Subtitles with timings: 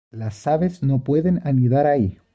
[0.09, 2.17] Las aves no pueden anidar ahí.